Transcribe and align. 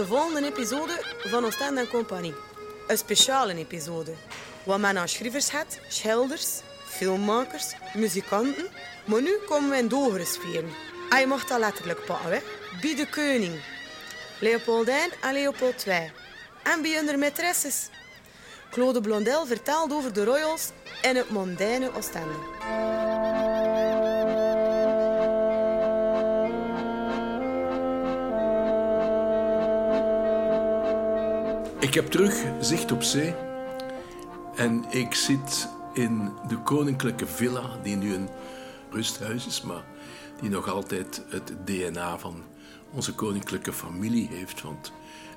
de 0.00 0.06
volgende 0.06 0.46
episode 0.48 1.02
van 1.18 1.44
Oostende 1.44 1.80
en 1.80 1.88
Compagnie. 1.88 2.34
Een 2.86 2.98
speciale 2.98 3.54
episode. 3.54 4.12
Waar 4.64 4.80
men 4.80 4.98
aan 4.98 5.08
schrijvers 5.08 5.50
heeft, 5.50 5.80
schilders, 5.88 6.60
filmmakers, 6.84 7.74
muzikanten. 7.94 8.66
Maar 9.04 9.22
nu 9.22 9.36
komen 9.48 9.70
we 9.70 9.76
in 9.76 9.88
dogere 9.88 10.24
sferen. 10.24 10.70
Hij 11.08 11.26
mag 11.26 11.44
dat 11.44 11.58
letterlijk 11.58 12.04
pakken, 12.04 12.32
hè? 12.32 12.38
Bij 12.80 12.94
de 12.94 13.06
koning. 13.10 13.60
Leopoldijn 14.40 15.10
en 15.22 15.32
Leopold 15.32 15.86
II. 15.86 16.12
En 16.62 16.82
bij 16.82 16.94
hun 16.94 17.20
maîtresses. 17.20 17.90
Claude 18.70 19.00
Blondel 19.00 19.46
vertelt 19.46 19.92
over 19.92 20.12
de 20.12 20.24
royals 20.24 20.68
in 21.02 21.16
het 21.16 21.30
mondaine 21.30 21.94
Oostende. 21.94 22.99
Ik 31.80 31.94
heb 31.94 32.06
terug 32.06 32.44
zicht 32.60 32.92
op 32.92 33.02
zee 33.02 33.34
en 34.54 34.84
ik 34.90 35.14
zit 35.14 35.68
in 35.92 36.32
de 36.48 36.56
koninklijke 36.62 37.26
villa, 37.26 37.78
die 37.82 37.96
nu 37.96 38.14
een 38.14 38.28
rusthuis 38.90 39.46
is, 39.46 39.62
maar 39.62 39.84
die 40.40 40.50
nog 40.50 40.68
altijd 40.68 41.22
het 41.28 41.52
DNA 41.64 42.18
van 42.18 42.42
onze 42.92 43.14
koninklijke 43.14 43.72
familie 43.72 44.28
heeft. 44.28 44.62
Want 44.62 44.92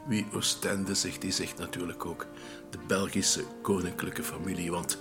wie 0.08 0.26
Oostende 0.34 0.95
zegt, 0.95 1.22
die 1.22 1.32
zegt 1.32 1.58
natuurlijk 1.58 2.06
ook 2.06 2.28
de 2.70 2.78
Belgische 2.88 3.44
koninklijke 3.62 4.23
familie. 4.23 4.72
Want 4.72 4.98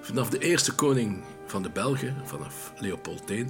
vanaf 0.00 0.28
de 0.28 0.38
eerste 0.38 0.74
koning 0.74 1.22
van 1.46 1.62
de 1.62 1.70
Belgen, 1.70 2.16
vanaf 2.24 2.72
Leopold 2.78 3.30
I, 3.30 3.46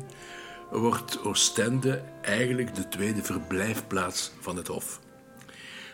wordt 0.70 1.24
Oostende 1.24 2.02
eigenlijk 2.22 2.74
de 2.74 2.88
tweede 2.88 3.22
verblijfplaats 3.22 4.32
van 4.40 4.56
het 4.56 4.66
Hof. 4.66 5.00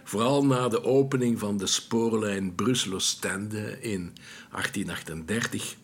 Vooral 0.05 0.44
na 0.44 0.69
de 0.69 0.84
opening 0.84 1.38
van 1.38 1.56
de 1.56 1.66
spoorlijn 1.66 2.55
Brussel-Oostende 2.55 3.80
in 3.80 4.12
1838 4.50 5.74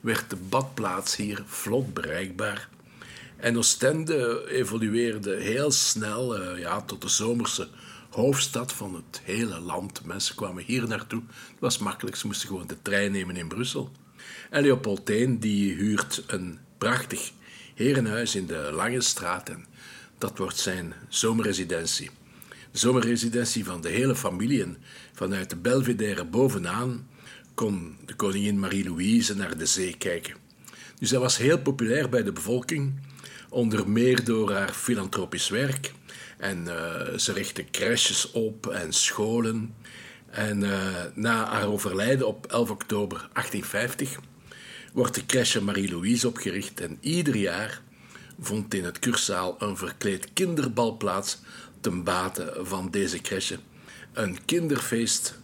werd 0.00 0.30
de 0.30 0.36
badplaats 0.36 1.16
hier 1.16 1.42
vlot 1.46 1.94
bereikbaar. 1.94 2.68
En 3.36 3.58
Oostende 3.58 4.48
evolueerde 4.48 5.36
heel 5.36 5.70
snel 5.70 6.40
uh, 6.40 6.58
ja, 6.58 6.80
tot 6.80 7.02
de 7.02 7.08
zomerse 7.08 7.68
hoofdstad 8.10 8.72
van 8.72 8.94
het 8.94 9.20
hele 9.24 9.60
land. 9.60 10.04
Mensen 10.04 10.34
kwamen 10.34 10.64
hier 10.64 10.88
naartoe. 10.88 11.22
Het 11.28 11.60
was 11.60 11.78
makkelijk, 11.78 12.16
ze 12.16 12.26
moesten 12.26 12.48
gewoon 12.48 12.66
de 12.66 12.82
trein 12.82 13.12
nemen 13.12 13.36
in 13.36 13.48
Brussel. 13.48 13.90
En 14.50 14.62
Leopold 14.62 15.10
I 15.10 15.38
die 15.38 15.74
huurt 15.74 16.22
een 16.26 16.58
prachtig 16.78 17.32
herenhuis 17.74 18.34
in 18.34 18.46
de 18.46 18.70
Lange 18.72 19.00
Straat 19.00 19.48
en 19.48 19.66
dat 20.18 20.38
wordt 20.38 20.58
zijn 20.58 20.94
zomerresidentie. 21.08 22.10
De 22.72 22.78
zomerresidentie 22.78 23.64
van 23.64 23.80
de 23.80 23.88
hele 23.88 24.16
familie 24.16 24.62
en 24.62 24.76
vanuit 25.12 25.50
de 25.50 25.56
Belvedere 25.56 26.24
bovenaan 26.24 27.08
kon 27.54 27.96
de 28.06 28.14
koningin 28.14 28.58
Marie-Louise 28.58 29.36
naar 29.36 29.58
de 29.58 29.66
zee 29.66 29.96
kijken. 29.96 30.34
Dus 30.98 31.08
zij 31.08 31.18
was 31.18 31.36
heel 31.36 31.58
populair 31.58 32.08
bij 32.08 32.22
de 32.22 32.32
bevolking, 32.32 33.00
onder 33.48 33.88
meer 33.88 34.24
door 34.24 34.52
haar 34.52 34.72
filantropisch 34.72 35.48
werk. 35.48 35.92
En 36.38 36.64
uh, 36.64 37.18
ze 37.18 37.32
richtte 37.32 37.64
crèches 37.70 38.30
op 38.30 38.66
en 38.66 38.92
scholen. 38.92 39.74
En 40.30 40.62
uh, 40.62 40.78
na 41.14 41.44
haar 41.44 41.66
overlijden 41.66 42.26
op 42.26 42.46
11 42.46 42.70
oktober 42.70 43.18
1850 43.18 44.18
wordt 44.92 45.14
de 45.14 45.26
crèche 45.26 45.62
Marie-Louise 45.62 46.28
opgericht 46.28 46.80
en 46.80 46.98
ieder 47.00 47.36
jaar 47.36 47.82
vond 48.40 48.74
in 48.74 48.84
het 48.84 48.98
kursaal 48.98 49.56
een 49.58 49.76
verkleed 49.76 50.32
kinderbal 50.32 50.96
plaats 50.96 51.38
ten 51.82 52.02
bate 52.04 52.60
van 52.62 52.90
deze 52.90 53.18
crèche. 53.18 53.58
Een 54.12 54.44
kinderfeest 54.44 55.38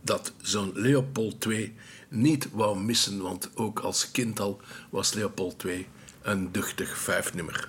dat 0.00 0.32
zo'n 0.42 0.70
Leopold 0.74 1.44
II 1.44 1.76
niet 2.08 2.48
wou 2.52 2.78
missen, 2.78 3.22
want 3.22 3.50
ook 3.54 3.78
als 3.78 4.10
kind 4.10 4.40
al 4.40 4.60
was 4.90 5.12
Leopold 5.12 5.64
II 5.64 5.86
een 6.22 6.52
duchtig 6.52 6.98
vijfnummer. 6.98 7.68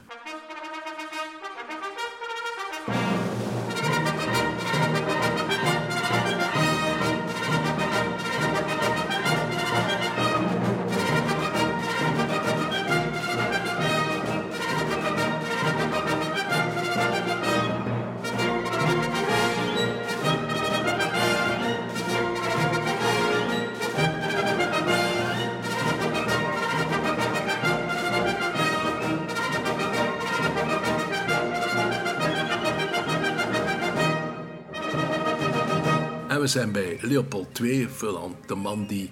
We 36.39 36.47
zijn 36.47 36.71
bij 36.71 36.97
Leopold 37.01 37.59
II 37.59 37.87
verland, 37.89 38.47
de 38.47 38.55
man 38.55 38.87
die 38.87 39.11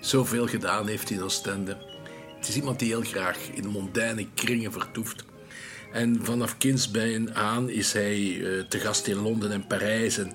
zoveel 0.00 0.46
gedaan 0.46 0.86
heeft 0.86 1.10
in 1.10 1.22
Oostende. 1.22 1.76
Het 2.36 2.48
is 2.48 2.56
iemand 2.56 2.78
die 2.78 2.88
heel 2.88 3.02
graag 3.02 3.38
in 3.52 3.66
mondaine 3.66 4.26
kringen 4.34 4.72
vertoeft. 4.72 5.24
En 5.92 6.24
vanaf 6.24 6.58
kindsbijen 6.58 7.34
aan 7.34 7.70
is 7.70 7.92
hij 7.92 8.18
uh, 8.18 8.62
te 8.62 8.78
gast 8.78 9.06
in 9.06 9.16
Londen 9.16 9.52
en 9.52 9.66
Parijs 9.66 10.18
en 10.18 10.32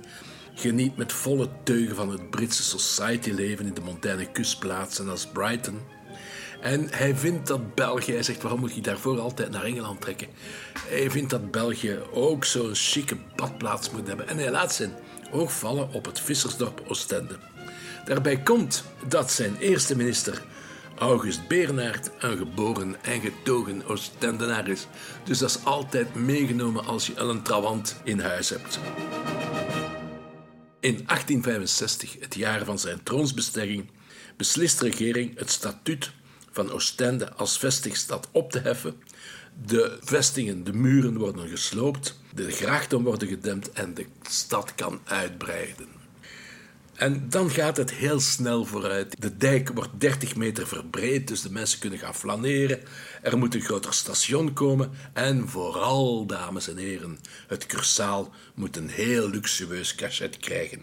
geniet 0.56 0.97
met 0.97 1.14
volle 1.14 1.50
teugen 1.64 1.96
van 1.96 2.09
het 2.09 2.30
Britse 2.30 2.64
society-leven 2.64 3.66
in 3.66 3.74
de 3.74 3.81
mondaine 3.81 4.31
kustplaatsen 4.31 5.09
als 5.09 5.28
Brighton. 5.28 5.80
En 6.62 6.88
hij 6.91 7.16
vindt 7.16 7.47
dat 7.47 7.75
België, 7.75 8.12
hij 8.12 8.24
zegt 8.24 8.41
waarom 8.41 8.59
moet 8.59 8.75
je 8.75 8.81
daarvoor 8.81 9.20
altijd 9.20 9.52
naar 9.52 9.64
Engeland 9.64 10.02
trekken? 10.02 10.28
Hij 10.88 11.12
vindt 11.12 11.30
dat 11.30 11.52
België 11.52 12.00
ook 12.12 12.46
zo'n 12.46 12.75
chique 12.75 13.18
badplaats 13.36 13.91
moet 13.91 14.08
hebben. 14.08 14.28
En 14.28 14.38
hij 14.38 14.52
laat 14.52 14.74
zijn 14.74 14.91
oog 15.31 15.53
vallen 15.53 15.94
op 15.94 16.06
het 16.06 16.19
vissersdorp 16.19 16.84
Oostende. 16.88 17.38
Daarbij 18.06 18.38
komt 18.38 18.84
dat 19.08 19.31
zijn 19.31 19.58
eerste 19.58 19.96
minister, 19.96 20.42
August 20.97 21.47
Bernaert, 21.47 22.09
een 22.19 22.38
geboren 22.38 23.03
en 23.03 23.22
getogen 23.22 23.86
Oostendenaar 23.86 24.68
is. 24.68 24.88
Dus 25.24 25.38
dat 25.38 25.50
is 25.50 25.66
altijd 25.66 26.16
meegenomen 26.16 26.86
als 26.86 27.08
je 27.08 27.18
een 27.18 27.41
trawant 27.41 27.96
in 28.03 28.20
huis 28.20 28.50
hebt. 28.50 28.80
In 30.80 30.94
1865, 31.06 32.16
het 32.20 32.36
jaar 32.36 32.66
van 32.66 32.80
zijn 32.80 33.03
troonsbestegging, 33.03 33.90
beslist 34.38 34.80
de 34.80 34.86
regering 34.86 35.38
het 35.38 35.52
statuut 35.52 36.12
van 36.52 36.72
Oostende 36.72 37.34
als 37.34 37.58
vestingstad 37.58 38.28
op 38.31 38.52
te 38.52 38.59
heffen. 38.59 39.02
De 39.66 39.98
vestingen, 40.02 40.64
de 40.64 40.74
muren 40.74 41.18
worden 41.18 41.50
gesloopt, 41.50 42.20
de 42.34 42.52
grachten 42.52 43.02
worden 43.02 43.28
gedempt 43.28 43.72
en 43.72 43.94
de 43.94 44.06
stad 44.22 44.76
kan 44.76 45.00
uitbreiden. 45.04 45.88
En 47.02 47.30
dan 47.30 47.50
gaat 47.50 47.78
het 47.78 47.94
heel 47.94 48.20
snel 48.20 48.66
vooruit. 48.66 49.22
De 49.22 49.38
dijk 49.38 49.72
wordt 49.74 50.00
30 50.00 50.36
meter 50.36 50.68
verbreed, 50.68 51.28
dus 51.28 51.42
de 51.42 51.52
mensen 51.52 51.80
kunnen 51.80 52.00
gaan 52.00 52.16
flaneren. 52.16 52.80
Er 53.22 53.38
moet 53.38 53.56
een 53.56 53.62
groter 53.62 53.94
station 53.94 54.53
komen. 54.53 54.92
En 55.14 55.50
vooral, 55.50 56.26
dames 56.26 56.68
en 56.68 56.78
heren, 56.78 57.20
het 57.47 57.66
cursaal 57.66 58.34
moet 58.54 58.78
een 58.78 58.90
heel 58.90 59.30
luxueus 59.30 59.96
cachet 59.96 60.38
krijgen. 60.38 60.82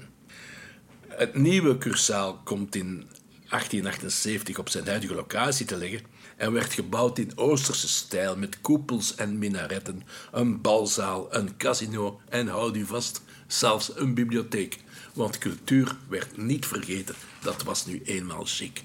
Het 1.09 1.35
nieuwe 1.35 1.79
cursaal 1.79 2.41
komt 2.44 2.75
in 2.75 3.09
1878 3.49 4.59
op 4.59 4.69
zijn 4.69 4.87
huidige 4.87 5.15
locatie 5.15 5.67
te 5.67 5.77
liggen 5.77 6.00
en 6.37 6.53
werd 6.53 6.73
gebouwd 6.73 7.19
in 7.19 7.33
Oosterse 7.35 7.89
stijl 7.89 8.37
met 8.37 8.61
koepels 8.61 9.15
en 9.15 9.39
minaretten, 9.39 10.03
een 10.33 10.61
balzaal, 10.61 11.35
een 11.35 11.56
casino 11.56 12.21
en 12.29 12.47
houd 12.49 12.77
u 12.77 12.87
vast, 12.87 13.23
zelfs 13.47 13.97
een 13.97 14.15
bibliotheek. 14.15 14.79
Want 15.15 15.39
cultuur 15.39 15.97
werd 16.09 16.37
niet 16.37 16.67
vergeten, 16.67 17.15
dat 17.43 17.62
was 17.62 17.87
nu 17.87 18.03
eenmaal 18.05 18.45
chic. 18.45 18.83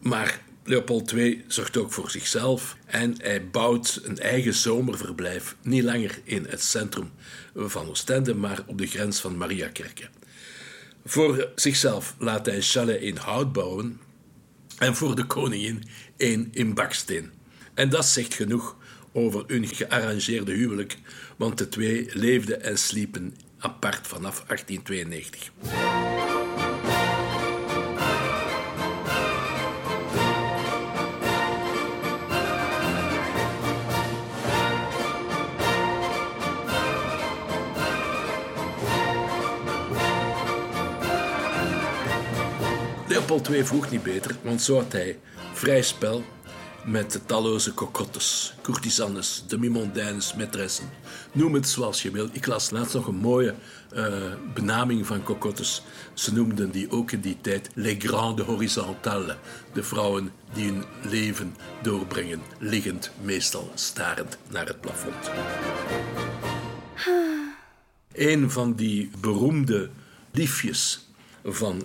Maar 0.00 0.40
Leopold 0.64 1.12
II 1.12 1.44
zorgt 1.46 1.76
ook 1.76 1.92
voor 1.92 2.10
zichzelf 2.10 2.76
en 2.86 3.14
hij 3.22 3.50
bouwt 3.50 4.00
een 4.04 4.18
eigen 4.18 4.54
zomerverblijf, 4.54 5.56
niet 5.62 5.84
langer 5.84 6.20
in 6.24 6.46
het 6.48 6.62
centrum 6.62 7.10
van 7.54 7.88
Oostende, 7.88 8.34
maar 8.34 8.62
op 8.66 8.78
de 8.78 8.86
grens 8.86 9.20
van 9.20 9.36
Mariakerke. 9.36 10.08
Voor 11.04 11.48
zichzelf 11.54 12.14
laat 12.18 12.46
hij 12.46 12.62
chalet 12.62 13.00
in 13.00 13.16
hout 13.16 13.52
bouwen 13.52 14.00
en 14.78 14.94
voor 14.94 15.14
de 15.16 15.24
koningin 15.24 15.82
één 16.16 16.48
in 16.52 16.74
baksteen. 16.74 17.32
En 17.74 17.88
dat 17.88 18.06
zegt 18.06 18.34
genoeg 18.34 18.76
over 19.12 19.44
hun 19.46 19.66
gearrangeerde 19.66 20.52
huwelijk, 20.52 20.98
want 21.36 21.58
de 21.58 21.68
twee 21.68 22.08
leefden 22.12 22.62
en 22.62 22.78
sliepen 22.78 23.36
apart 23.58 24.06
vanaf 24.06 24.44
1892. 24.46 26.23
Leopold 43.34 43.56
II 43.56 43.66
vroeg 43.66 43.90
niet 43.90 44.02
beter, 44.02 44.36
want 44.42 44.62
zo 44.62 44.76
had 44.76 44.92
hij 44.92 45.18
vrij 45.52 45.82
spel 45.82 46.24
met 46.84 47.12
de 47.12 47.24
talloze 47.24 47.74
cocottes, 47.74 48.54
courtisanes, 48.62 49.44
demi-mondaines, 49.46 50.34
maîtressen. 50.34 50.84
Noem 51.32 51.54
het 51.54 51.68
zoals 51.68 52.02
je 52.02 52.10
wil. 52.10 52.28
Ik 52.32 52.46
las 52.46 52.70
laatst 52.70 52.94
nog 52.94 53.06
een 53.06 53.16
mooie 53.16 53.54
uh, 53.94 54.32
benaming 54.54 55.06
van 55.06 55.22
cocottes. 55.22 55.82
Ze 56.12 56.32
noemden 56.32 56.70
die 56.70 56.90
ook 56.90 57.10
in 57.10 57.20
die 57.20 57.36
tijd 57.40 57.70
les 57.74 57.96
grandes 57.98 58.46
horizontales. 58.46 59.36
De 59.72 59.82
vrouwen 59.82 60.32
die 60.52 60.64
hun 60.64 60.84
leven 61.02 61.56
doorbrengen, 61.82 62.42
liggend, 62.58 63.10
meestal 63.22 63.70
starend 63.74 64.38
naar 64.50 64.66
het 64.66 64.80
plafond. 64.80 65.30
Een 68.12 68.50
van 68.50 68.74
die 68.74 69.10
beroemde 69.20 69.90
liefjes 70.30 71.08
van 71.44 71.82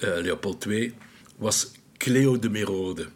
Leopold 0.00 0.66
II 0.66 0.94
was 1.36 1.70
Cleo 1.96 2.38
de 2.38 2.50
Merode 2.50 3.08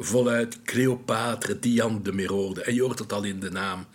voluit 0.00 0.62
Cleopatra, 0.62 1.54
Diane 1.60 2.02
de 2.02 2.12
Merode. 2.12 2.62
En 2.62 2.74
je 2.74 2.82
hoort 2.82 2.98
het 2.98 3.12
al 3.12 3.22
in 3.22 3.40
de 3.40 3.50
naam. 3.50 3.86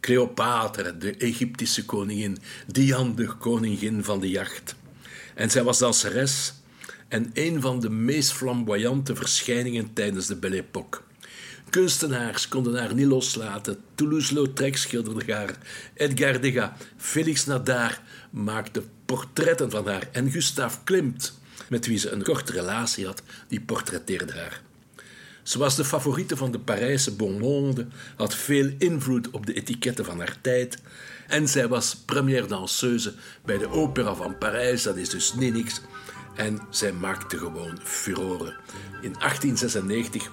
Cleopatra, 0.00 0.90
de 0.90 1.16
Egyptische 1.16 1.84
koningin. 1.84 2.38
Diane, 2.66 3.14
de 3.14 3.26
koningin 3.26 4.04
van 4.04 4.20
de 4.20 4.30
jacht. 4.30 4.74
En 5.34 5.50
zij 5.50 5.62
was 5.62 5.78
danseres 5.78 6.52
en 7.08 7.30
een 7.34 7.60
van 7.60 7.80
de 7.80 7.90
meest 7.90 8.32
flamboyante 8.32 9.16
verschijningen 9.16 9.92
tijdens 9.92 10.26
de 10.26 10.36
Belle 10.36 10.56
Époque. 10.56 11.00
Kunstenaars 11.70 12.48
konden 12.48 12.78
haar 12.78 12.94
niet 12.94 13.06
loslaten. 13.06 13.76
Toulouse-Lautrec 13.94 14.76
schilderde 14.76 15.32
haar. 15.32 15.58
Edgar 15.94 16.40
Degas, 16.40 16.70
Félix 16.96 17.46
Nadar 17.46 18.02
maakte 18.30 18.82
portretten 19.04 19.70
van 19.70 19.86
haar. 19.86 20.08
En 20.12 20.30
Gustave 20.30 20.78
Klimt, 20.84 21.39
met 21.70 21.86
wie 21.86 21.98
ze 21.98 22.10
een 22.10 22.22
korte 22.22 22.52
relatie 22.52 23.06
had, 23.06 23.22
die 23.48 23.60
portretteerde 23.60 24.32
haar. 24.32 24.60
Ze 25.42 25.58
was 25.58 25.76
de 25.76 25.84
favoriete 25.84 26.36
van 26.36 26.52
de 26.52 26.58
Parijse 26.58 27.12
bon 27.12 27.38
monde, 27.38 27.86
had 28.16 28.34
veel 28.34 28.70
invloed 28.78 29.30
op 29.30 29.46
de 29.46 29.52
etiketten 29.52 30.04
van 30.04 30.18
haar 30.18 30.36
tijd 30.40 30.78
en 31.30 31.48
zij 31.48 31.68
was 31.68 31.96
première 31.96 32.46
danseuse 32.46 33.14
bij 33.44 33.58
de 33.58 33.68
Opera 33.68 34.14
van 34.14 34.38
Parijs, 34.38 34.82
dat 34.82 34.96
is 34.96 35.08
dus 35.08 35.34
niet 35.34 35.54
niks. 35.54 35.80
En 36.36 36.60
zij 36.70 36.92
maakte 36.92 37.38
gewoon 37.38 37.78
furoren. 37.82 38.56
In 39.02 39.12
1896 39.18 40.30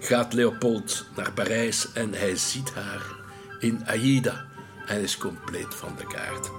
gaat 0.00 0.32
Leopold 0.32 1.06
naar 1.16 1.32
Parijs 1.32 1.92
en 1.92 2.14
hij 2.14 2.36
ziet 2.36 2.70
haar 2.70 3.02
in 3.58 3.86
Aida 3.86 4.46
en 4.86 5.00
is 5.00 5.16
compleet 5.16 5.74
van 5.74 5.96
de 5.96 6.06
kaart. 6.06 6.50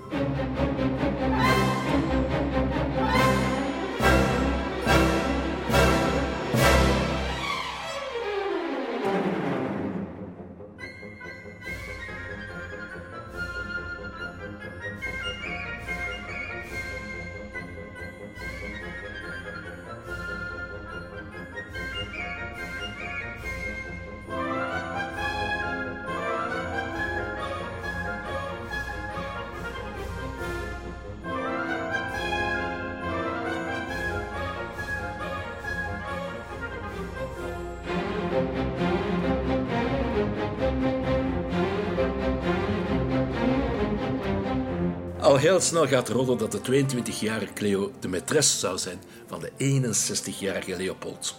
Heel 45.42 45.60
snel 45.60 45.88
gaat 45.88 46.10
rollen 46.10 46.38
dat 46.38 46.52
de 46.52 46.86
22-jarige 46.86 47.54
Cleo 47.54 47.92
de 48.00 48.08
maîtresse 48.08 48.60
zou 48.60 48.78
zijn 48.78 49.00
van 49.28 49.40
de 49.40 49.82
61-jarige 49.82 50.76
Leopold. 50.76 51.36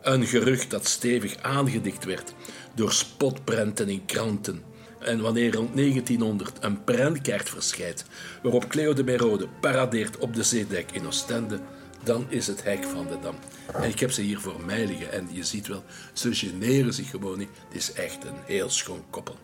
Een 0.00 0.26
gerucht 0.26 0.70
dat 0.70 0.86
stevig 0.86 1.36
aangedikt 1.42 2.04
werd 2.04 2.34
door 2.74 2.92
spotprenten 2.92 3.88
in 3.88 4.04
kranten. 4.04 4.62
En 4.98 5.20
wanneer 5.20 5.54
rond 5.54 5.76
1900 5.76 6.58
een 6.60 6.84
prentkaart 6.84 7.48
verschijnt 7.48 8.04
waarop 8.42 8.68
Cleo 8.68 8.92
de 8.92 9.04
Merode 9.04 9.48
paradeert 9.60 10.18
op 10.18 10.34
de 10.34 10.42
zeedijk 10.42 10.92
in 10.92 11.06
Oostende, 11.06 11.60
dan 12.04 12.26
is 12.28 12.46
het 12.46 12.62
hek 12.62 12.84
van 12.84 13.06
de 13.06 13.18
dam. 13.22 13.34
En 13.74 13.88
ik 13.88 14.00
heb 14.00 14.10
ze 14.10 14.22
hier 14.22 14.40
voor 14.40 14.60
mij 14.66 14.86
liggen 14.86 15.12
en 15.12 15.28
je 15.30 15.44
ziet 15.44 15.66
wel, 15.66 15.84
ze 16.12 16.34
generen 16.34 16.94
zich 16.94 17.10
gewoon 17.10 17.38
niet. 17.38 17.50
Het 17.68 17.76
is 17.76 17.92
echt 17.92 18.24
een 18.24 18.38
heel 18.44 18.70
schoon 18.70 19.04
koppel. 19.10 19.36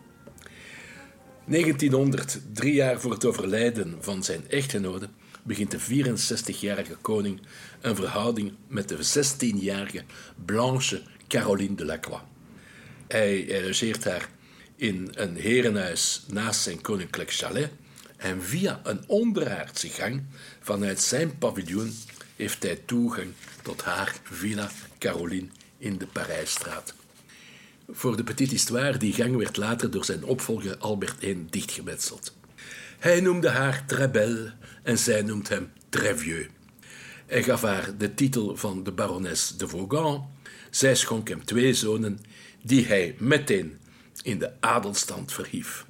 1900, 1.49 2.39
drie 2.53 2.73
jaar 2.73 2.99
voor 2.99 3.11
het 3.11 3.25
overlijden 3.25 3.97
van 3.99 4.23
zijn 4.23 4.49
echtgenote, 4.49 5.09
begint 5.43 5.71
de 5.71 5.79
64-jarige 5.79 6.95
koning 7.01 7.39
een 7.81 7.95
verhouding 7.95 8.53
met 8.67 8.89
de 8.89 8.97
16-jarige 8.97 10.03
Blanche 10.45 11.01
Caroline 11.27 11.75
de 11.75 11.85
Lacroix. 11.85 12.23
Hij 13.07 13.61
logeert 13.65 14.03
haar 14.03 14.29
in 14.75 15.09
een 15.13 15.35
herenhuis 15.35 16.23
naast 16.27 16.61
zijn 16.61 16.81
koninklijk 16.81 17.31
chalet 17.31 17.71
en 18.17 18.43
via 18.43 18.79
een 18.83 19.03
onderaardse 19.07 19.89
gang 19.89 20.23
vanuit 20.59 20.99
zijn 20.99 21.37
paviljoen 21.37 21.93
heeft 22.35 22.63
hij 22.63 22.81
toegang 22.85 23.31
tot 23.61 23.81
haar 23.81 24.15
Villa 24.23 24.69
Caroline 24.97 25.47
in 25.77 25.97
de 25.97 26.07
Parijsstraat. 26.07 26.93
Voor 27.91 28.17
de 28.17 28.23
Petite 28.23 28.53
Histoire, 28.53 28.97
die 28.97 29.13
gang 29.13 29.35
werd 29.35 29.57
later 29.57 29.91
door 29.91 30.05
zijn 30.05 30.23
opvolger 30.23 30.77
Albert 30.77 31.23
I 31.23 31.45
dichtgemetseld. 31.49 32.35
Hij 32.99 33.21
noemde 33.21 33.49
haar 33.49 33.85
Très 33.85 34.11
Belle 34.11 34.53
en 34.83 34.97
zij 34.97 35.21
noemt 35.21 35.49
hem 35.49 35.71
Très 35.89 36.21
Vieux. 36.21 36.49
Hij 37.25 37.43
gaf 37.43 37.61
haar 37.61 37.97
de 37.97 38.13
titel 38.13 38.57
van 38.57 38.83
de 38.83 38.91
barones 38.91 39.53
de 39.57 39.67
Vaughan. 39.67 40.29
Zij 40.69 40.95
schonk 40.95 41.27
hem 41.27 41.45
twee 41.45 41.73
zonen, 41.73 42.19
die 42.63 42.85
hij 42.85 43.15
meteen 43.19 43.77
in 44.21 44.39
de 44.39 44.51
adelstand 44.59 45.33
verhief. 45.33 45.85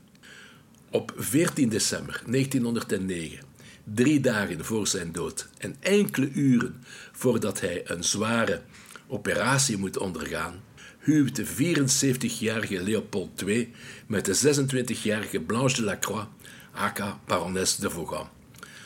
Op 0.92 1.14
14 1.18 1.70
december 1.70 2.22
1909, 2.26 3.40
drie 3.84 4.20
dagen 4.20 4.66
voor 4.66 4.88
zijn 4.88 5.12
dood 5.12 5.50
en 5.58 5.76
enkele 5.80 6.30
uren 6.32 6.84
voordat 7.12 7.62
hij 7.62 7.90
een 7.90 8.04
zware 8.04 8.62
operatie 9.08 9.78
moet 9.78 9.98
ondergaan, 9.98 10.68
huwt 11.10 11.36
de 11.36 11.46
74-jarige 11.46 12.84
Leopold 12.84 13.42
II 13.42 13.74
met 14.08 14.26
de 14.26 14.66
26-jarige 14.66 15.40
Blanche 15.40 15.76
de 15.76 15.84
Lacroix, 15.84 16.28
aka 16.72 17.20
barones 17.26 17.76
de 17.76 17.90
Vaughan. 17.90 18.28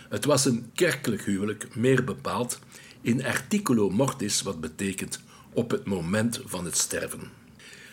Het 0.10 0.26
was 0.26 0.46
een 0.46 0.70
kerkelijk 0.74 1.26
huwelijk, 1.26 1.76
meer 1.76 2.04
bepaald 2.04 2.60
in 3.02 3.26
articulo 3.26 3.90
mortis, 3.90 4.42
wat 4.42 4.62
betekent 4.62 5.20
op 5.54 5.72
het 5.72 5.86
moment 5.86 6.42
van 6.46 6.66
het 6.66 6.78
sterven. 6.78 7.22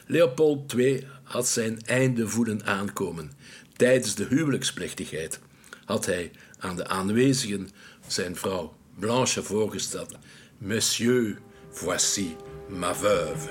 Leopold 0.06 0.72
II 0.72 1.06
had 1.22 1.48
zijn 1.48 1.80
einde 1.84 2.28
voelen 2.28 2.64
aankomen. 2.64 3.32
Tijdens 3.76 4.14
de 4.14 4.26
huwelijksplechtigheid 4.28 5.40
had 5.84 6.06
hij 6.06 6.30
aan 6.58 6.76
de 6.76 6.86
aanwezigen 6.86 7.68
zijn 8.06 8.36
vrouw 8.36 8.76
Blanche 8.98 9.42
voorgesteld: 9.42 10.16
Monsieur, 10.58 11.38
voici 11.70 12.36
ma 12.68 12.94
veuve. 12.94 13.48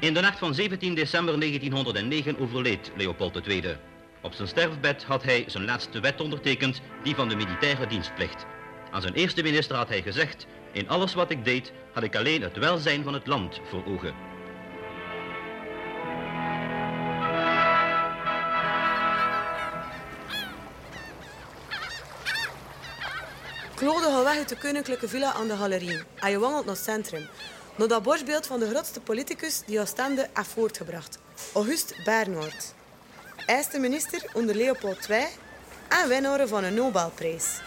In 0.00 0.14
de 0.14 0.20
nacht 0.20 0.38
van 0.38 0.54
17 0.54 0.94
december 0.94 1.40
1909 1.40 2.38
overleed 2.38 2.92
Leopold 2.96 3.46
II. 3.46 3.76
Op 4.22 4.34
zijn 4.34 4.48
sterfbed 4.48 5.04
had 5.04 5.22
hij 5.22 5.44
zijn 5.46 5.64
laatste 5.64 6.00
wet 6.00 6.20
ondertekend, 6.20 6.80
die 7.02 7.14
van 7.14 7.28
de 7.28 7.36
militaire 7.36 7.86
dienstplicht. 7.86 8.46
Aan 8.90 9.02
zijn 9.02 9.14
eerste 9.14 9.42
minister 9.42 9.76
had 9.76 9.88
hij 9.88 10.02
gezegd: 10.02 10.46
In 10.72 10.88
alles 10.88 11.14
wat 11.14 11.30
ik 11.30 11.44
deed, 11.44 11.72
had 11.92 12.02
ik 12.02 12.16
alleen 12.16 12.42
het 12.42 12.56
welzijn 12.56 13.02
van 13.02 13.14
het 13.14 13.26
land 13.26 13.60
voor 13.64 13.84
ogen. 13.86 14.14
Claude 23.74 24.04
gaat 24.04 24.24
weg 24.24 24.36
uit 24.36 24.48
de 24.48 24.56
koninklijke 24.56 25.08
villa 25.08 25.32
aan 25.32 25.48
de 25.48 25.56
Galerie 25.56 26.02
en 26.14 26.30
je 26.30 26.38
wandelt 26.38 26.64
naar 26.64 26.74
het 26.74 26.84
centrum. 26.84 27.28
Naar 27.76 27.88
dat 27.88 28.02
borstbeeld 28.02 28.46
van 28.46 28.60
de 28.60 28.68
grootste 28.68 29.00
politicus 29.00 29.62
die 29.66 29.80
Oostende 29.80 30.28
heeft 30.34 30.48
voortgebracht, 30.48 31.18
Auguste 31.54 31.94
Bernard. 32.04 32.74
Hij 33.36 33.80
minister 33.80 34.30
onder 34.32 34.54
Leopold 34.54 35.08
II 35.08 35.26
en 35.88 36.08
winnaar 36.08 36.48
van 36.48 36.64
een 36.64 36.74
Nobelprijs. 36.74 37.60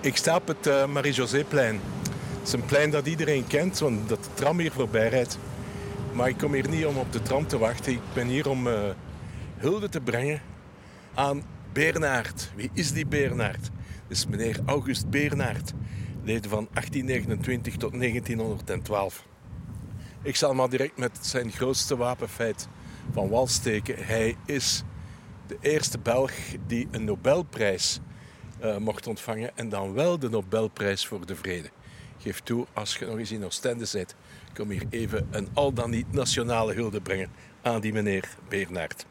Ik 0.00 0.16
sta 0.16 0.36
op 0.36 0.48
het 0.48 0.66
uh, 0.66 0.86
Marie-José-plein. 0.86 1.80
Het 2.38 2.46
is 2.46 2.52
een 2.52 2.64
plein 2.64 2.90
dat 2.90 3.06
iedereen 3.06 3.46
kent, 3.46 3.78
want 3.78 4.08
dat 4.08 4.24
de 4.24 4.30
tram 4.34 4.58
hier 4.58 4.72
voorbij 4.72 5.08
rijdt. 5.08 5.38
Maar 6.12 6.28
ik 6.28 6.38
kom 6.38 6.52
hier 6.52 6.68
niet 6.68 6.86
om 6.86 6.96
op 6.96 7.12
de 7.12 7.22
tram 7.22 7.46
te 7.46 7.58
wachten. 7.58 7.92
Ik 7.92 8.00
ben 8.12 8.26
hier 8.26 8.48
om 8.48 8.66
uh, 8.66 8.80
hulde 9.56 9.88
te 9.88 10.00
brengen 10.00 10.42
aan 11.14 11.44
Bernard. 11.72 12.50
Wie 12.54 12.70
is 12.72 12.92
die 12.92 13.06
Bernard? 13.06 13.70
Is 14.08 14.26
meneer 14.26 14.60
August 14.66 15.10
Bernard. 15.10 15.72
Leefde 16.22 16.48
van 16.48 16.68
1829 16.72 17.76
tot 17.76 17.92
1912. 17.92 19.26
Ik 20.22 20.36
zal 20.36 20.54
maar 20.54 20.68
direct 20.68 20.96
met 20.96 21.18
zijn 21.20 21.52
grootste 21.52 21.96
wapenfeit 21.96 22.68
van 23.12 23.28
wal 23.28 23.46
steken. 23.46 24.04
Hij 24.04 24.36
is 24.44 24.82
de 25.46 25.56
eerste 25.60 25.98
Belg 25.98 26.32
die 26.66 26.88
een 26.90 27.04
Nobelprijs 27.04 28.00
uh, 28.64 28.76
mocht 28.76 29.06
ontvangen. 29.06 29.56
En 29.56 29.68
dan 29.68 29.92
wel 29.92 30.18
de 30.18 30.30
Nobelprijs 30.30 31.06
voor 31.06 31.26
de 31.26 31.36
Vrede. 31.36 31.70
Geef 32.18 32.40
toe, 32.40 32.66
als 32.72 32.96
je 32.96 33.06
nog 33.06 33.18
eens 33.18 33.32
in 33.32 33.44
Oostende 33.44 33.86
bent, 33.92 34.14
kom 34.54 34.70
hier 34.70 34.86
even 34.90 35.28
een 35.30 35.48
al 35.54 35.72
dan 35.72 35.90
niet 35.90 36.12
nationale 36.12 36.74
hulde 36.74 37.00
brengen 37.00 37.30
aan 37.62 37.80
die 37.80 37.92
meneer 37.92 38.28
Bernard. 38.48 39.06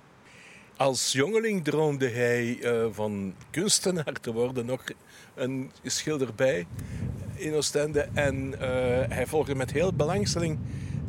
Als 0.77 1.11
jongeling 1.11 1.63
droomde 1.63 2.09
hij 2.09 2.57
uh, 2.57 2.85
van 2.91 3.33
kunstenaar 3.49 4.13
te 4.21 4.33
worden, 4.33 4.65
nog 4.65 4.83
een 5.35 5.71
schilder 5.83 6.35
bij 6.35 6.67
in 7.33 7.53
Oostende. 7.53 8.07
En 8.13 8.47
uh, 8.51 8.57
hij 9.09 9.27
volgde 9.27 9.55
met 9.55 9.71
heel 9.71 9.93
belangstelling 9.93 10.59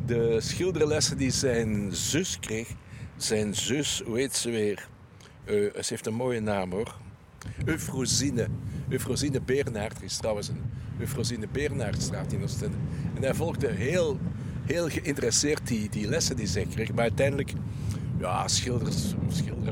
de 0.05 0.41
schilderlessen 0.41 1.17
die 1.17 1.31
zijn 1.31 1.95
zus 1.95 2.39
kreeg. 2.39 2.69
Zijn 3.17 3.55
zus, 3.55 4.01
hoe 4.05 4.17
heet 4.17 4.35
ze 4.35 4.49
weer? 4.49 4.87
Uh, 5.45 5.73
ze 5.73 5.85
heeft 5.87 6.05
een 6.05 6.13
mooie 6.13 6.39
naam 6.39 6.71
hoor. 6.71 6.95
Eufrosine. 7.65 8.47
Eufrosine 8.89 9.41
Bernhard 9.41 10.01
is 10.01 10.17
trouwens 10.17 10.47
een 10.47 10.61
Eufrosine 10.99 11.47
Bernhardstraat 11.51 12.33
in 12.33 12.43
Oostende. 12.43 12.77
En 13.15 13.21
hij 13.23 13.33
volgde 13.33 13.67
heel, 13.67 14.19
heel 14.65 14.89
geïnteresseerd 14.89 15.67
die, 15.67 15.89
die 15.89 16.07
lessen 16.07 16.35
die 16.35 16.47
zij 16.47 16.65
kreeg. 16.65 16.91
Maar 16.93 17.03
uiteindelijk, 17.03 17.51
ja, 18.19 18.47
schilders, 18.47 19.13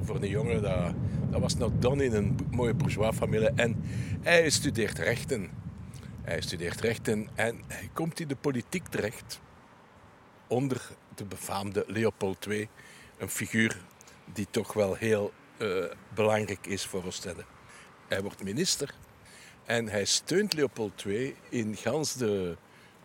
voor 0.03 0.15
een 0.15 0.29
jongen, 0.29 0.61
dat, 0.61 0.93
dat 1.29 1.41
was 1.41 1.55
nog 1.55 1.71
dan 1.79 2.01
in 2.01 2.13
een 2.13 2.37
mooie 2.51 2.73
bourgeois 2.73 3.15
familie. 3.15 3.49
En 3.49 3.83
hij 4.21 4.49
studeert 4.49 4.97
rechten. 4.97 5.49
Hij 6.21 6.41
studeert 6.41 6.81
rechten 6.81 7.27
en 7.35 7.61
hij 7.67 7.89
komt 7.93 8.19
in 8.19 8.27
de 8.27 8.35
politiek 8.35 8.87
terecht 8.87 9.39
onder 10.47 10.81
de 11.15 11.25
befaamde 11.25 11.83
Leopold 11.87 12.45
II. 12.45 12.67
Een 13.17 13.29
figuur 13.29 13.81
die 14.33 14.47
toch 14.49 14.73
wel 14.73 14.93
heel 14.93 15.33
uh, 15.57 15.85
belangrijk 16.13 16.67
is 16.67 16.85
voor 16.85 17.05
Oostende. 17.05 17.45
Hij 18.07 18.21
wordt 18.21 18.43
minister 18.43 18.93
en 19.65 19.87
hij 19.87 20.05
steunt 20.05 20.53
Leopold 20.53 21.03
II 21.05 21.35
in 21.49 21.75
gans 21.75 22.13
de 22.13 22.57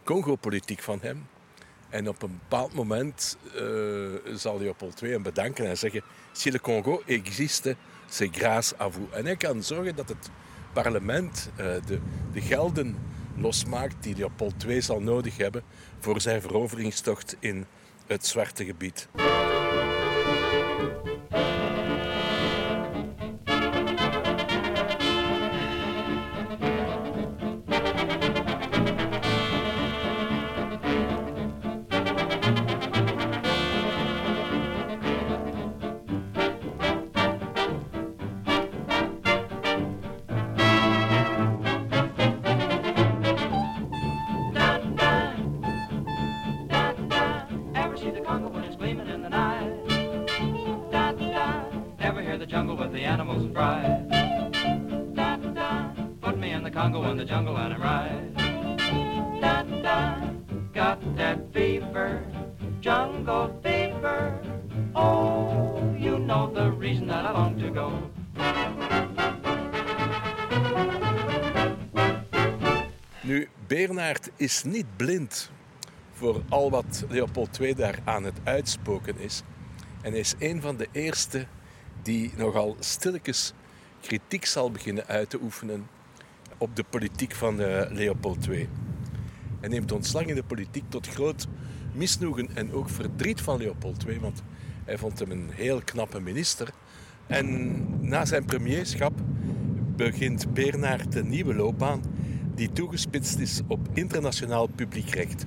Congo-politiek 0.04 0.82
van 0.82 0.98
hem. 1.02 1.26
En 1.90 2.08
op 2.08 2.22
een 2.22 2.38
bepaald 2.48 2.74
moment 2.74 3.36
uh, 3.56 4.36
zal 4.36 4.58
Leopold 4.58 5.02
II 5.02 5.12
hem 5.12 5.22
bedanken 5.22 5.66
en 5.66 5.78
zeggen: 5.78 6.02
Si 6.32 6.50
le 6.50 6.60
Congo 6.60 7.02
existe, 7.06 7.76
c'est 8.08 8.36
grâce 8.36 8.74
à 8.76 8.90
vous. 8.90 9.10
En 9.10 9.24
hij 9.24 9.36
kan 9.36 9.62
zorgen 9.62 9.96
dat 9.96 10.08
het 10.08 10.30
parlement 10.72 11.50
uh, 11.50 11.66
de, 11.86 11.98
de 12.32 12.40
gelden 12.40 12.96
losmaakt 13.36 14.02
die 14.02 14.16
Leopold 14.16 14.64
II 14.64 14.82
zal 14.82 15.00
nodig 15.00 15.36
hebben 15.36 15.62
voor 15.98 16.20
zijn 16.20 16.40
veroveringstocht 16.40 17.36
in 17.38 17.66
het 18.06 18.26
Zwarte 18.26 18.64
Gebied. 18.64 19.08
Is 74.36 74.64
niet 74.64 74.96
blind 74.96 75.50
voor 76.12 76.42
al 76.48 76.70
wat 76.70 77.04
Leopold 77.08 77.60
II 77.60 77.74
daar 77.74 77.98
aan 78.04 78.24
het 78.24 78.38
uitspoken 78.44 79.18
is. 79.18 79.42
En 80.02 80.10
hij 80.10 80.20
is 80.20 80.34
een 80.38 80.60
van 80.60 80.76
de 80.76 80.88
eerste 80.92 81.46
die 82.02 82.32
nogal 82.36 82.76
stilletjes 82.78 83.52
kritiek 84.00 84.44
zal 84.44 84.70
beginnen 84.70 85.06
uit 85.06 85.30
te 85.30 85.38
oefenen 85.42 85.86
op 86.60 86.76
de 86.76 86.84
politiek 86.90 87.34
van 87.34 87.56
Leopold 87.90 88.46
II. 88.48 88.68
Hij 89.60 89.68
neemt 89.68 89.92
ontslag 89.92 90.24
in 90.24 90.34
de 90.34 90.42
politiek 90.42 90.84
tot 90.88 91.08
groot 91.08 91.46
misnoegen 91.92 92.48
en 92.54 92.72
ook 92.72 92.88
verdriet 92.88 93.40
van 93.40 93.58
Leopold 93.58 94.04
II, 94.06 94.20
want 94.20 94.42
hij 94.84 94.98
vond 94.98 95.18
hem 95.18 95.30
een 95.30 95.50
heel 95.52 95.80
knappe 95.84 96.20
minister. 96.20 96.68
En 97.26 97.84
na 98.00 98.24
zijn 98.24 98.44
premierschap 98.44 99.12
begint 99.96 100.54
Bernard 100.54 101.14
een 101.14 101.28
nieuwe 101.28 101.54
loopbaan 101.54 102.02
die 102.54 102.72
toegespitst 102.72 103.38
is 103.38 103.60
op 103.66 103.88
internationaal 103.92 104.66
publiekrecht. 104.66 105.46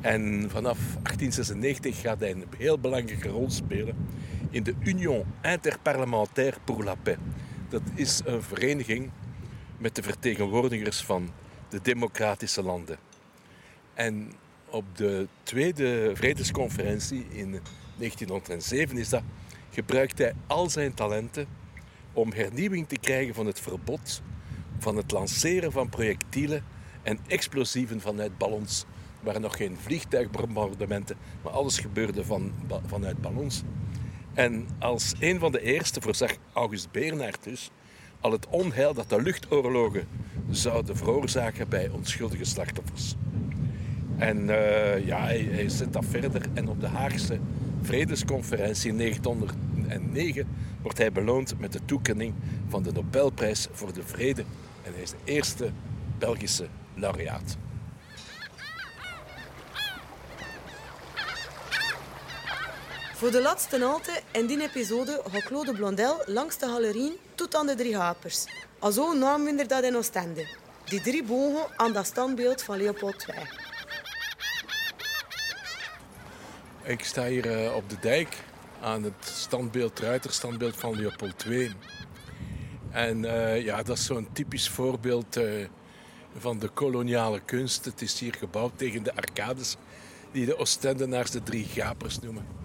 En 0.00 0.50
vanaf 0.50 0.78
1896 0.78 2.00
gaat 2.00 2.20
hij 2.20 2.30
een 2.30 2.44
heel 2.58 2.78
belangrijke 2.78 3.28
rol 3.28 3.50
spelen 3.50 3.96
in 4.50 4.62
de 4.62 4.74
Union 4.82 5.24
Interparlementaire 5.42 6.56
pour 6.64 6.84
la 6.84 6.94
Paix. 6.94 7.18
Dat 7.68 7.82
is 7.94 8.20
een 8.24 8.42
vereniging 8.42 9.10
met 9.82 9.94
de 9.94 10.02
vertegenwoordigers 10.02 11.00
van 11.00 11.30
de 11.68 11.80
democratische 11.82 12.62
landen. 12.62 12.98
En 13.94 14.32
op 14.70 14.84
de 14.96 15.28
tweede 15.42 16.10
vredesconferentie 16.14 17.26
in 17.28 17.60
1907 17.98 18.96
is 18.96 19.08
dat, 19.08 19.22
gebruikt 19.70 20.18
hij 20.18 20.34
al 20.46 20.70
zijn 20.70 20.94
talenten 20.94 21.46
om 22.12 22.32
hernieuwing 22.32 22.88
te 22.88 22.98
krijgen 22.98 23.34
van 23.34 23.46
het 23.46 23.60
verbod 23.60 24.22
van 24.78 24.96
het 24.96 25.10
lanceren 25.10 25.72
van 25.72 25.88
projectielen 25.88 26.64
en 27.02 27.18
explosieven 27.26 28.00
vanuit 28.00 28.38
ballons. 28.38 28.84
Er 29.18 29.24
waren 29.24 29.40
nog 29.40 29.56
geen 29.56 29.76
vliegtuigbombardementen, 29.80 31.16
maar 31.42 31.52
alles 31.52 31.78
gebeurde 31.78 32.24
van, 32.24 32.52
vanuit 32.86 33.20
ballons. 33.20 33.62
En 34.34 34.68
als 34.78 35.14
een 35.18 35.38
van 35.38 35.52
de 35.52 35.60
eerste 35.60 36.00
voorzag 36.00 36.30
August 36.52 36.90
Bernhard 36.90 37.44
dus 37.44 37.70
al 38.22 38.32
het 38.32 38.46
onheil 38.48 38.94
dat 38.94 39.08
de 39.08 39.22
luchtoorlogen 39.22 40.06
zouden 40.50 40.96
veroorzaken 40.96 41.68
bij 41.68 41.88
onschuldige 41.88 42.44
slachtoffers. 42.44 43.14
En 44.16 44.38
uh, 44.38 45.06
ja, 45.06 45.22
hij, 45.22 45.48
hij 45.50 45.68
zet 45.68 45.92
dat 45.92 46.04
verder 46.04 46.42
en 46.54 46.68
op 46.68 46.80
de 46.80 46.86
Haagse 46.86 47.38
Vredesconferentie 47.82 48.90
in 48.90 48.98
1909 48.98 50.46
wordt 50.82 50.98
hij 50.98 51.12
beloond 51.12 51.54
met 51.58 51.72
de 51.72 51.80
toekenning 51.84 52.34
van 52.68 52.82
de 52.82 52.92
Nobelprijs 52.92 53.68
voor 53.72 53.92
de 53.92 54.02
Vrede 54.02 54.44
en 54.82 54.92
hij 54.92 55.02
is 55.02 55.10
de 55.10 55.16
eerste 55.24 55.70
Belgische 56.18 56.66
laureaat. 56.94 57.56
Voor 63.22 63.30
de 63.30 63.42
laatste 63.42 63.84
halte 63.84 64.20
in 64.32 64.46
die 64.46 64.62
episode 64.62 65.22
gaat 65.30 65.42
Claude 65.42 65.72
Blondel 65.72 66.22
langs 66.26 66.58
de 66.58 66.66
galerien 66.66 67.12
tot 67.34 67.54
aan 67.54 67.66
de 67.66 67.74
drie 67.74 67.96
hapers. 67.96 68.46
Alzo 68.78 69.12
namen 69.12 69.56
we 69.56 69.66
dat 69.66 69.84
in 69.84 69.96
Oostende. 69.96 70.46
Die 70.84 71.00
drie 71.00 71.24
bogen 71.24 71.66
aan 71.76 71.92
dat 71.92 72.06
standbeeld 72.06 72.62
van 72.62 72.76
Leopold 72.76 73.26
II. 73.28 73.46
Ik 76.82 77.04
sta 77.04 77.26
hier 77.26 77.64
eh, 77.64 77.74
op 77.74 77.90
de 77.90 77.96
dijk 78.00 78.36
aan 78.80 79.02
het 79.02 79.24
standbeeld, 79.24 79.98
ruiterstandbeeld 79.98 80.76
van 80.76 80.96
Leopold 80.96 81.44
II. 81.44 81.74
En 82.90 83.24
uh, 83.24 83.64
ja, 83.64 83.82
dat 83.82 83.96
is 83.96 84.04
zo'n 84.04 84.28
typisch 84.32 84.68
voorbeeld 84.68 85.36
uh, 85.36 85.66
van 86.38 86.58
de 86.58 86.68
koloniale 86.68 87.40
kunst. 87.40 87.84
Het 87.84 88.02
is 88.02 88.20
hier 88.20 88.34
gebouwd 88.34 88.78
tegen 88.78 89.02
de 89.02 89.14
arcades 89.14 89.76
die 90.32 90.46
de 90.46 90.56
Oostendenaars 90.56 91.30
de 91.30 91.42
drie 91.42 91.64
gapers 91.64 92.18
noemen. 92.18 92.62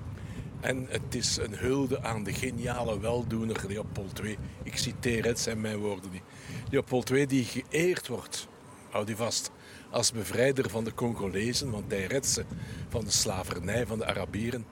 En 0.60 0.86
het 0.90 1.16
is 1.16 1.38
een 1.38 1.56
hulde 1.56 2.04
aan 2.04 2.24
de 2.24 2.34
geniale 2.34 3.00
weldoener 3.00 3.64
Leopold 3.68 4.20
II. 4.24 4.38
Ik 4.64 4.78
citeer, 4.78 5.26
het 5.26 5.40
zijn 5.40 5.62
mijn 5.62 5.78
woorden. 5.78 6.12
Die. 6.12 6.22
Leopold 6.70 7.10
II 7.10 7.26
die 7.26 7.44
geëerd 7.44 8.08
wordt, 8.08 8.48
houd 8.90 9.08
die 9.08 9.16
vast, 9.16 9.52
als 9.90 10.12
bevrijder 10.12 10.70
van 10.70 10.84
de 10.84 10.94
Congolezen, 10.94 11.72
want 11.72 11.92
hij 11.92 12.06
redt 12.06 12.26
ze 12.26 12.46
van 12.90 13.04
de 13.04 13.12
slavernij 13.12 13.86
van 13.86 13.98
de 13.98 14.06
Arabieren. 14.06 14.66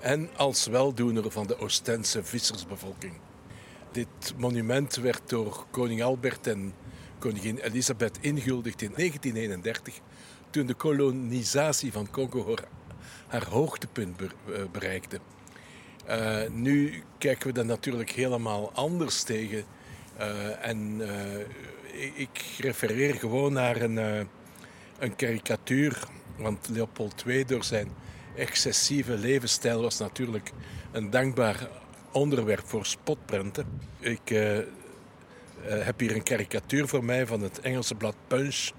En 0.00 0.28
als 0.36 0.66
weldoener 0.66 1.30
van 1.30 1.46
de 1.46 1.58
Oostense 1.58 2.24
vissersbevolking. 2.24 3.12
Dit 3.92 4.34
monument 4.36 4.96
werd 4.96 5.28
door 5.28 5.66
koning 5.70 6.02
Albert 6.02 6.46
en 6.46 6.72
koningin 7.18 7.58
Elisabeth 7.58 8.18
inguldigd 8.20 8.82
in 8.82 8.92
1931, 8.96 10.00
toen 10.50 10.66
de 10.66 10.74
kolonisatie 10.74 11.92
van 11.92 12.10
Congo 12.10 12.56
haar 13.26 13.44
hoogtepunt 13.44 14.20
eh, 14.20 14.28
bereikte. 14.72 15.18
Uh, 16.08 16.48
nu 16.50 17.02
kijken 17.18 17.46
we 17.46 17.52
dat 17.52 17.64
natuurlijk 17.64 18.10
helemaal 18.10 18.72
anders 18.72 19.22
tegen. 19.22 19.64
Uh, 20.20 20.66
en 20.66 21.00
ik, 22.14 22.56
refereer 22.58 23.14
gewoon 23.14 23.52
naar 23.52 23.80
een, 23.80 23.96
een 24.98 25.16
karikatuur. 25.16 26.02
Want 26.36 26.68
Leopold 26.68 27.24
II 27.26 27.44
door 27.44 27.64
zijn 27.64 27.88
excessieve 28.36 29.18
levensstijl 29.18 29.82
was 29.82 29.98
natuurlijk 29.98 30.52
een 30.92 31.10
dankbaar 31.10 31.68
onderwerp 32.12 32.66
voor 32.66 32.86
spotprenten. 32.86 33.80
Ik 33.98 34.28
heb 35.62 36.00
hier 36.00 36.14
een 36.14 36.22
karikatuur 36.22 36.88
voor 36.88 37.04
mij 37.04 37.26
van 37.26 37.40
het 37.40 37.60
Engelse 37.60 37.94
blad 37.94 38.16
Punch. 38.26 38.70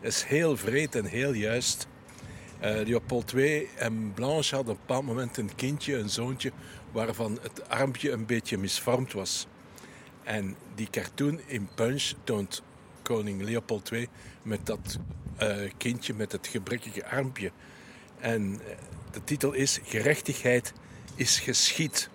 Is 0.00 0.24
heel 0.24 0.56
vreed 0.56 0.94
en 0.94 1.04
heel 1.04 1.32
juist. 1.32 1.86
Leopold 2.60 3.32
II 3.32 3.68
en 3.76 4.12
Blanche 4.14 4.54
hadden 4.54 4.74
op 4.74 4.80
een 4.80 4.86
bepaald 4.86 5.06
moment 5.06 5.36
een 5.36 5.54
kindje, 5.54 5.96
een 5.96 6.10
zoontje, 6.10 6.52
waarvan 6.92 7.38
het 7.42 7.68
armpje 7.68 8.10
een 8.10 8.26
beetje 8.26 8.58
misvormd 8.58 9.12
was. 9.12 9.46
En 10.22 10.56
die 10.74 10.88
cartoon 10.90 11.40
in 11.46 11.68
Punch 11.74 12.12
toont 12.24 12.62
koning 13.02 13.42
Leopold 13.42 13.90
II 13.90 14.08
met 14.42 14.66
dat 14.66 14.98
uh, 15.42 15.70
kindje 15.76 16.14
met 16.14 16.32
het 16.32 16.46
gebrekkige 16.46 17.06
armpje. 17.06 17.50
En 18.18 18.60
de 19.10 19.24
titel 19.24 19.52
is 19.52 19.80
Gerechtigheid 19.84 20.72
is 21.14 21.38
geschied. 21.38 22.08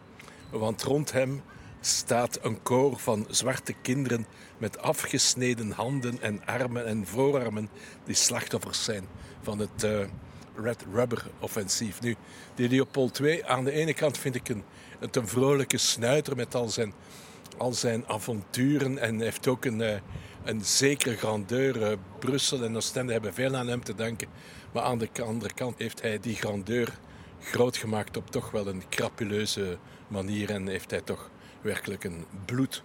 Want 0.50 0.84
rond 0.84 1.12
hem 1.12 1.42
staat 1.82 2.40
een 2.42 2.64
koor 2.64 3.00
van 3.00 3.26
zwarte 3.30 3.74
kinderen 3.82 4.26
met 4.58 4.78
afgesneden 4.78 5.72
handen 5.72 6.22
en 6.22 6.46
armen 6.46 6.86
en 6.86 7.08
voorarmen 7.08 7.70
die 8.06 8.16
slachtoffers 8.16 8.84
zijn 8.84 9.06
van 9.42 9.60
het 9.60 9.84
Red 10.56 10.86
Rubber 10.94 11.26
offensief. 11.40 12.02
Nu, 12.02 12.16
die 12.56 12.70
Leopold 12.70 13.20
II, 13.20 13.42
aan 13.46 13.64
de 13.64 13.72
ene 13.72 13.94
kant 13.94 14.18
vind 14.18 14.36
ik 14.36 14.50
een, 14.50 14.64
het 15.00 15.16
een 15.16 15.28
vrolijke 15.28 15.78
snuiter 15.78 16.36
met 16.36 16.56
al 16.56 16.70
zijn, 16.70 16.94
al 17.58 17.74
zijn 17.74 18.08
avonturen 18.08 18.98
en 18.98 19.20
heeft 19.20 19.48
ook 19.48 19.66
een, 19.66 19.80
uh, 19.80 19.94
een 20.44 20.66
zekere 20.66 21.18
grandeur. 21.18 21.92
Uh, 21.92 21.98
Brussel 22.20 22.64
en 22.64 22.76
Oostende 22.76 23.12
hebben 23.12 23.34
veel 23.34 23.56
aan 23.56 23.68
hem 23.68 23.84
te 23.84 23.96
danken. 23.96 24.28
Maar 24.72 24.84
aan 24.84 24.98
de 24.98 25.10
andere 25.24 25.54
kant 25.54 25.78
heeft 25.78 26.02
hij 26.02 26.20
die 26.20 26.36
grandeur 26.36 27.00
groot 27.40 27.78
gemaakt 27.78 28.18
op 28.18 28.32
toch 28.32 28.52
wel 28.52 28.68
een 28.68 28.84
crapuleuze 28.90 29.78
manier. 30.08 30.50
En 30.50 30.68
heeft 30.68 30.92
hij 30.92 31.02
toch 31.02 31.30
werkelijk 31.62 32.04
een 32.04 32.26
bloed. 32.46 32.84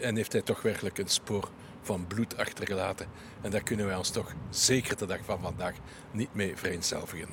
En 0.00 0.16
heeft 0.16 0.32
hij 0.32 0.42
toch 0.42 0.62
werkelijk 0.62 0.98
een 0.98 1.08
spoor 1.08 1.50
van 1.84 2.06
bloed 2.06 2.36
achtergelaten. 2.36 3.06
En 3.40 3.50
daar 3.50 3.62
kunnen 3.62 3.86
wij 3.86 3.96
ons 3.96 4.10
toch 4.10 4.32
zeker 4.50 4.96
de 4.96 5.06
dag 5.06 5.18
van 5.24 5.40
vandaag 5.40 5.74
niet 6.10 6.34
mee 6.34 6.56
vereenzelvigen. 6.56 7.28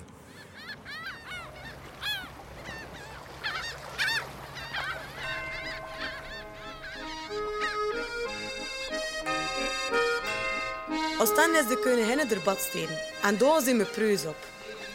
Oostende 11.20 11.58
is 11.58 11.68
de 11.68 11.80
koninginnen 11.84 12.28
der 12.28 12.42
badsteden. 12.44 12.98
En 13.22 13.38
daar 13.38 13.62
zijn 13.62 13.78
we 13.78 13.86
preus 13.86 14.26
op. 14.26 14.36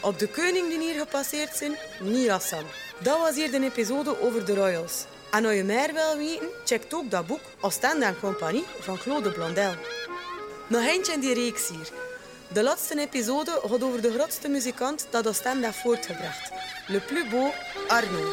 Op 0.00 0.18
de 0.18 0.28
koning 0.28 0.68
die 0.68 0.78
hier 0.78 1.00
gepasseerd 1.00 1.56
zijn, 1.56 1.76
niet 2.00 2.28
Hassan. 2.28 2.64
Dat 2.98 3.18
was 3.18 3.34
hier 3.34 3.50
de 3.50 3.64
episode 3.64 4.20
over 4.20 4.44
de 4.44 4.54
royals. 4.54 5.06
En 5.36 5.44
als 5.44 5.54
je 5.54 5.64
meer 5.64 5.92
wil 5.92 6.16
weten, 6.16 6.48
check 6.64 6.82
ook 6.90 7.10
dat 7.10 7.26
boek 7.26 7.40
Oostende 7.60 8.04
en 8.04 8.18
Compagnie 8.20 8.64
van 8.78 8.98
Claude 8.98 9.32
Blondel. 9.32 9.74
Nog 10.66 10.82
eentje 10.82 11.12
in 11.12 11.20
die 11.20 11.34
reeks 11.34 11.68
hier. 11.68 11.88
De 12.52 12.62
laatste 12.62 12.98
episode 13.00 13.50
gaat 13.50 13.82
over 13.82 14.02
de 14.02 14.12
grootste 14.12 14.48
muzikant 14.48 15.06
dat 15.10 15.26
Oostende 15.26 15.66
heeft 15.66 15.78
voortgebracht. 15.78 16.50
Le 16.86 17.00
plus 17.00 17.28
beau 17.28 17.52
Arno. 17.88 18.32